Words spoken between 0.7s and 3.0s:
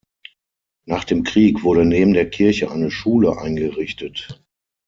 Nach dem Krieg wurde neben der Kirche eine